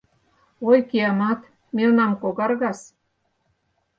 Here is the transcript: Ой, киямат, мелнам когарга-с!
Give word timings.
Ой, 0.69 0.79
киямат, 0.89 1.39
мелнам 1.75 2.11
когарга-с! 2.21 2.79